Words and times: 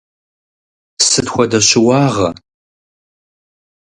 Сыт 1.07 1.27
хуэдэ 1.33 1.59
щыуагъэ? 1.67 2.29